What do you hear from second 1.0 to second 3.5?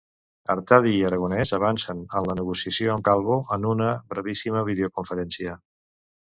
Aragonès avancen en la negociació amb Calvo